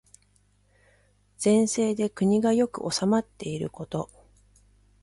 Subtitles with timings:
[1.37, 4.09] 善政で国が良く治まっていること。